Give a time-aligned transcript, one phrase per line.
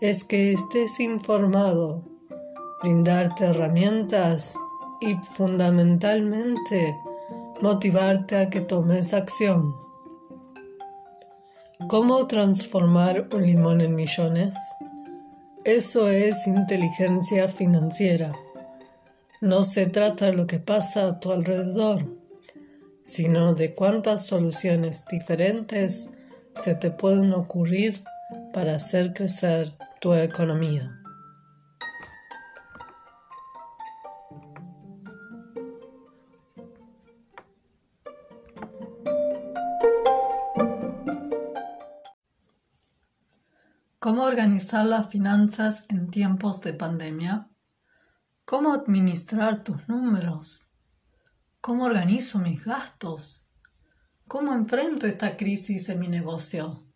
[0.00, 2.02] es que estés informado,
[2.82, 4.54] brindarte herramientas
[5.00, 6.96] y fundamentalmente
[7.60, 9.74] motivarte a que tomes acción.
[11.88, 14.54] ¿Cómo transformar un limón en millones?
[15.64, 18.32] Eso es inteligencia financiera.
[19.40, 22.04] No se trata de lo que pasa a tu alrededor,
[23.04, 26.08] sino de cuántas soluciones diferentes
[26.54, 28.02] se te pueden ocurrir
[28.52, 30.94] para hacer crecer tu economía.
[43.98, 47.50] ¿Cómo organizar las finanzas en tiempos de pandemia?
[48.44, 50.72] ¿Cómo administrar tus números?
[51.60, 53.44] ¿Cómo organizo mis gastos?
[54.26, 56.87] ¿Cómo enfrento esta crisis en mi negocio?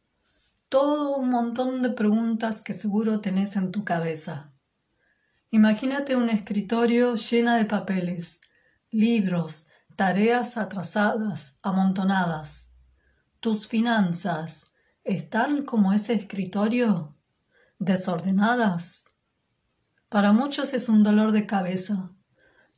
[0.73, 4.55] Todo un montón de preguntas que seguro tenés en tu cabeza.
[5.51, 8.41] Imagínate un escritorio lleno de papeles,
[8.91, 12.70] libros, tareas atrasadas, amontonadas.
[13.41, 14.64] ¿Tus finanzas
[15.05, 17.19] están como ese escritorio?
[17.79, 19.05] ¿Desordenadas?
[20.09, 22.12] Para muchos es un dolor de cabeza,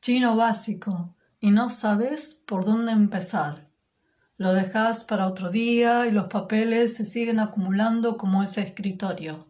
[0.01, 3.64] chino básico, y no sabes por dónde empezar.
[4.45, 9.49] Lo dejas para otro día y los papeles se siguen acumulando como ese escritorio.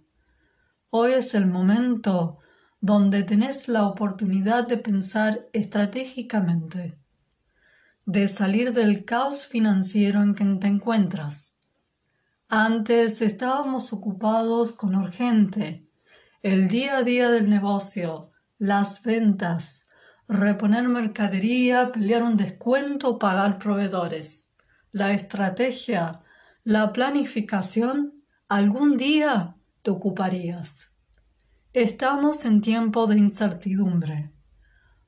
[0.89, 2.39] Hoy es el momento
[2.81, 6.97] donde tenés la oportunidad de pensar estratégicamente,
[8.07, 11.57] de salir del caos financiero en que te encuentras.
[12.49, 15.89] Antes estábamos ocupados con urgente,
[16.41, 19.83] el día a día del negocio, las ventas,
[20.29, 24.44] reponer mercadería, pelear un descuento, pagar proveedores
[24.95, 26.23] la estrategia,
[26.63, 30.95] la planificación, algún día te ocuparías.
[31.73, 34.31] Estamos en tiempo de incertidumbre.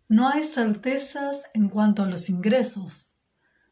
[0.09, 3.21] No hay certezas en cuanto a los ingresos.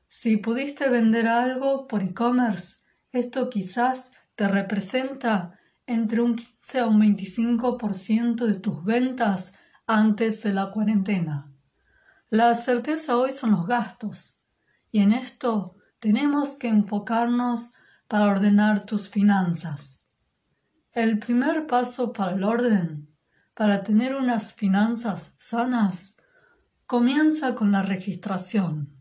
[0.06, 2.76] Si pudiste vender algo por e-commerce,
[3.10, 9.52] esto quizás te representa entre un 15 a un 25% de tus ventas
[9.88, 11.52] antes de la cuarentena.
[12.31, 14.36] La certeza hoy son los gastos,
[14.92, 17.72] y en esto tenemos que enfocarnos
[18.09, 20.04] para ordenar tus finanzas.
[20.92, 23.09] El primer paso para el orden,
[23.54, 26.14] para tener unas finanzas sanas,
[26.84, 28.93] comienza con la registración.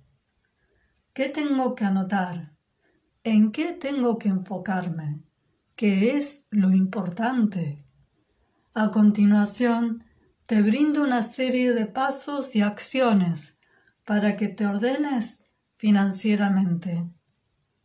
[1.14, 2.54] ¿Qué tengo que anotar?
[3.26, 5.26] ¿En qué tengo que enfocarme?
[5.76, 7.80] ¿Qué es lo importante?
[8.74, 10.06] A continuación,
[10.48, 13.56] te brindo una serie de pasos y acciones
[14.06, 15.43] para que te ordenes
[15.84, 17.04] financieramente.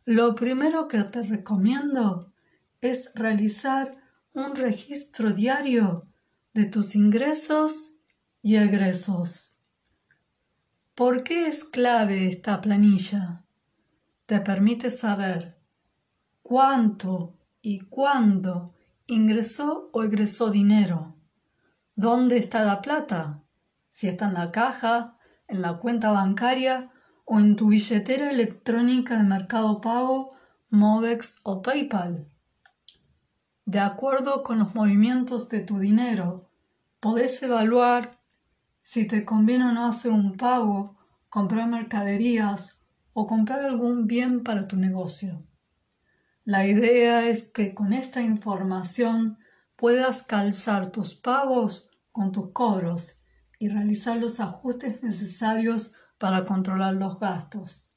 [0.05, 2.31] Lo primero que te recomiendo
[2.79, 3.91] es realizar
[4.31, 6.07] un registro diario
[6.53, 7.91] de tus ingresos
[8.41, 9.59] y egresos.
[10.95, 13.43] ¿Por qué es clave esta planilla?
[14.27, 15.57] Te permite saber
[16.41, 18.75] cuánto y cuándo
[19.07, 21.17] ingresó o egresó dinero.
[21.95, 23.43] ¿Dónde está la plata?
[23.91, 25.17] Si está en la caja,
[25.49, 26.93] en la cuenta bancaria
[27.31, 30.35] o en tu billetera electrónica de Mercado Pago,
[30.71, 32.27] Movex o PayPal.
[33.65, 36.49] De acuerdo con los movimientos de tu dinero,
[36.99, 38.19] podés evaluar
[38.81, 40.97] si te conviene o no hacer un pago,
[41.29, 42.81] comprar mercaderías
[43.13, 45.37] o comprar algún bien para tu negocio.
[46.45, 49.37] La idea es que con esta información
[49.75, 53.17] puedas calzar tus pagos con tus cobros
[53.59, 57.89] y realizar los ajustes necesarios para controlar los gastos.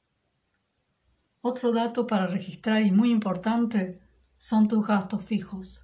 [1.41, 4.01] Otro dato para registrar y muy importante
[4.37, 5.83] son tus gastos fijos.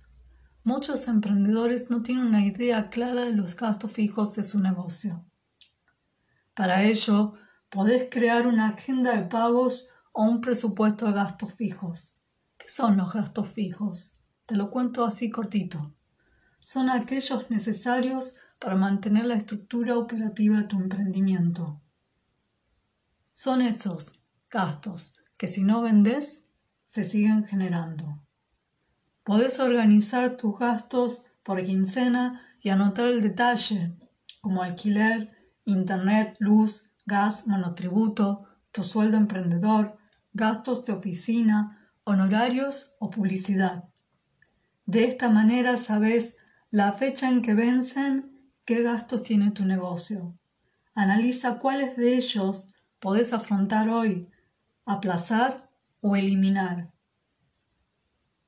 [0.64, 5.26] Muchos emprendedores no tienen una idea clara de los gastos fijos de su negocio.
[6.54, 7.34] Para ello,
[7.70, 12.22] podés crear una agenda de pagos o un presupuesto de gastos fijos.
[12.58, 14.22] ¿Qué son los gastos fijos?
[14.46, 15.94] Te lo cuento así cortito.
[16.62, 21.82] Son aquellos necesarios para mantener la estructura operativa de tu emprendimiento.
[23.42, 24.12] Son esos
[24.50, 26.52] gastos que si no vendes,
[26.88, 28.20] se siguen generando.
[29.24, 33.96] Podés organizar tus gastos por quincena y anotar el detalle,
[34.42, 35.30] como alquiler,
[35.64, 39.98] internet, luz, gas, monotributo, tu sueldo emprendedor,
[40.34, 43.86] gastos de oficina, honorarios o publicidad.
[44.86, 46.36] De esta manera sabes
[46.72, 50.38] la fecha en que vencen, qué gastos tiene tu negocio.
[50.94, 52.69] Analiza cuáles de ellos
[53.00, 54.30] podés afrontar hoy,
[54.86, 55.70] aplazar
[56.02, 56.94] o eliminar.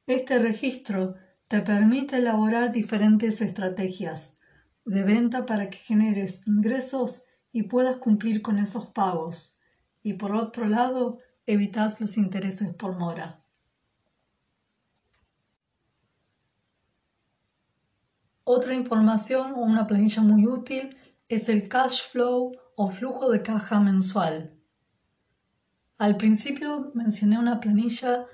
[0.08, 1.16] Este registro
[1.48, 4.36] te permite elaborar diferentes estrategias
[4.86, 9.60] de venta para que generes ingresos y puedas cumplir con esos pagos.
[10.04, 13.42] Y por otro lado, evitas los intereses por mora.
[18.44, 20.98] Otra información o una planilla muy útil
[21.30, 22.52] es el cash flow
[22.84, 24.60] o flujo de caja mensual.
[26.00, 28.26] Al principio mencioné una planilla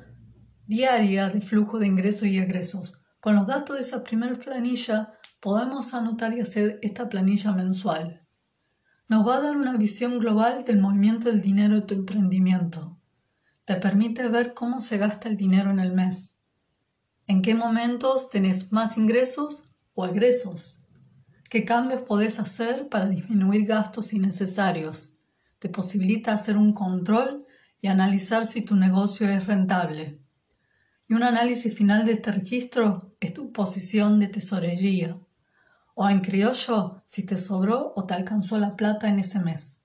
[0.65, 2.93] diaria de flujo de ingresos y egresos.
[3.19, 5.11] Con los datos de esa primera planilla
[5.41, 8.25] podemos anotar y hacer esta planilla mensual.
[9.09, 13.01] Nos va a dar una visión global del movimiento del dinero de tu emprendimiento.
[13.65, 16.37] Te permite ver cómo se gasta el dinero en el mes.
[17.25, 20.76] En qué momentos tenés más ingresos o egresos.
[21.49, 25.13] ¿Qué cambios podés hacer para disminuir gastos innecesarios?
[25.59, 27.45] Te posibilita hacer un control
[27.79, 30.19] y analizar si tu negocio es rentable.
[31.07, 35.17] Y un análisis final de este registro es tu posición de tesorería.
[35.95, 39.77] O en criollo, si te sobró o te alcanzó la plata en ese mes.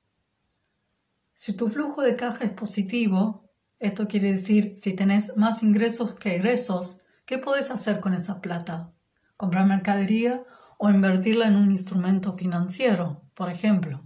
[1.32, 3.48] Si tu flujo de caja es positivo,
[3.78, 8.90] esto quiere decir si tenés más ingresos que egresos, ¿qué podés hacer con esa plata?
[9.36, 10.42] ¿Comprar mercadería
[10.78, 14.02] o invertirla en un instrumento financiero, por ejemplo?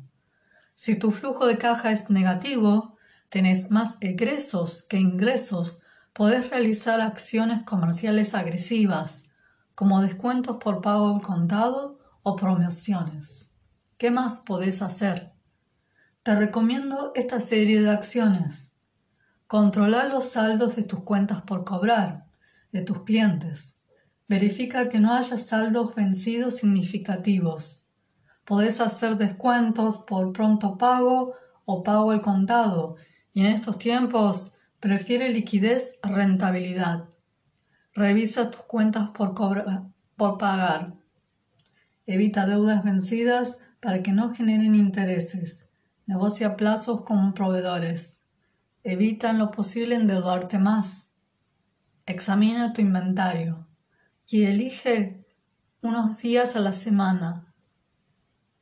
[0.74, 2.96] Si tu flujo de caja es negativo,
[3.28, 5.78] tenés más egresos que ingresos,
[6.12, 9.24] podés realizar acciones comerciales agresivas,
[9.74, 13.50] como descuentos por pago al contado o promociones.
[13.98, 15.34] ¿Qué más podés hacer?
[16.22, 18.72] Te recomiendo esta serie de acciones.
[19.46, 22.26] Controla los saldos de tus cuentas por cobrar,
[22.72, 23.75] de tus clientes.
[24.28, 27.88] Verifica que no haya saldos vencidos significativos.
[28.44, 31.34] Podés hacer descuentos por pronto pago
[31.64, 32.96] o pago al contado
[33.32, 37.08] y en estos tiempos prefiere liquidez a rentabilidad.
[37.94, 39.32] Revisa tus cuentas por,
[40.16, 40.94] por pagar.
[42.04, 45.66] Evita deudas vencidas para que no generen intereses.
[46.04, 48.24] Negocia plazos con proveedores.
[48.82, 51.10] Evita en lo posible endeudarte más.
[52.06, 53.65] Examina tu inventario
[54.28, 55.24] y elige
[55.82, 57.54] unos días a la semana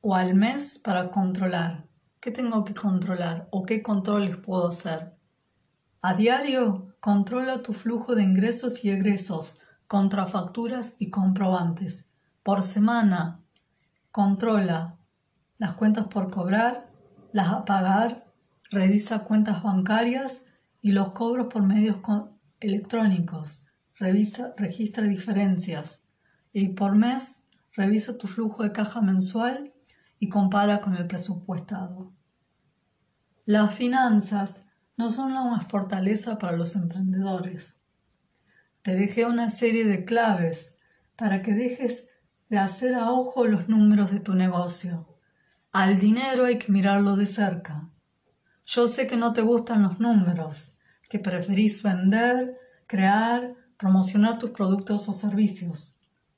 [0.02, 1.86] o al mes para controlar.
[2.20, 5.14] ¿Qué tengo que controlar o qué controles puedo hacer?
[6.02, 12.04] A diario, controla tu flujo de ingresos y egresos, contrafacturas y comprobantes.
[12.42, 13.40] Por semana,
[14.10, 14.98] controla
[15.56, 16.90] las cuentas por cobrar,
[17.32, 18.26] las a pagar,
[18.70, 20.42] revisa cuentas bancarias
[20.82, 21.96] y los cobros por medios
[22.60, 23.63] electrónicos.
[23.96, 26.02] Revisa, registra diferencias.
[26.52, 27.42] Y por mes,
[27.72, 29.72] revisa tu flujo de caja mensual
[30.18, 32.12] y compara con el presupuestado.
[33.44, 34.54] Las finanzas
[34.96, 37.84] no son una fortaleza para los emprendedores.
[38.82, 40.76] Te dejé una serie de claves
[41.16, 42.06] para que dejes
[42.48, 45.08] de hacer a ojo los números de tu negocio.
[45.72, 47.90] Al dinero hay que mirarlo de cerca.
[48.64, 55.10] Yo sé que no te gustan los números, que preferís vender, crear, promocionar tus productos
[55.10, 55.94] o servicios.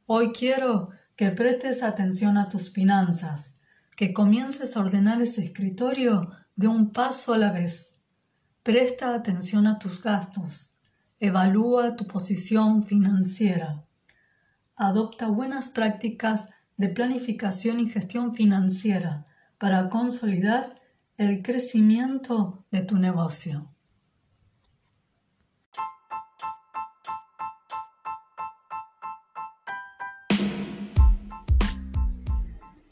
[0.06, 3.54] Hoy quiero que prestes atención a tus finanzas
[3.96, 7.94] que comiences a ordenar ese escritorio de un paso a la vez.
[8.64, 10.76] Presta atención a tus gastos.
[11.20, 13.84] Evalúa tu posición financiera.
[14.74, 19.24] Adopta buenas prácticas de planificación y gestión financiera
[19.58, 20.74] para consolidar
[21.16, 23.70] el crecimiento de tu negocio.